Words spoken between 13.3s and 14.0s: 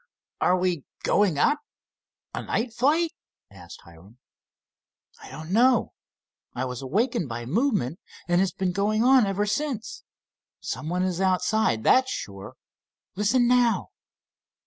now!"